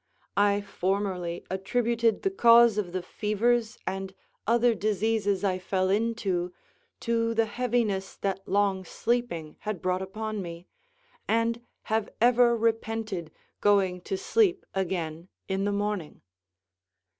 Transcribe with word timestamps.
I 0.35 0.61
formerly 0.61 1.43
attributed 1.51 2.23
the 2.23 2.31
cause 2.31 2.79
of 2.79 2.91
the 2.91 3.03
fevers 3.03 3.77
and 3.85 4.15
other 4.47 4.73
diseases 4.73 5.43
I 5.43 5.59
fell 5.59 5.91
into 5.91 6.53
to 7.01 7.35
the 7.35 7.45
heaviness 7.45 8.15
that 8.17 8.47
long 8.47 8.83
sleeping 8.83 9.57
had 9.59 9.79
brought 9.79 10.01
upon 10.01 10.41
me, 10.41 10.65
and 11.27 11.61
have 11.83 12.09
ever 12.19 12.57
repented 12.57 13.29
going 13.59 14.01
to 14.09 14.17
sleep 14.17 14.65
again 14.73 15.27
in 15.47 15.65
the 15.65 15.71
morning. 15.71 16.21